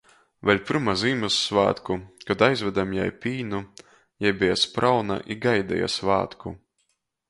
Vēļ 0.49 0.61
pyrma 0.69 0.95
Zīmyssvātku, 1.01 1.99
kod 2.31 2.43
aizvedem 2.49 2.97
jai 2.99 3.07
pīnu, 3.27 3.63
jei 4.27 4.35
beja 4.43 4.59
sprauna 4.67 5.23
i 5.37 5.43
gaideja 5.49 5.97
svātku. 6.01 6.61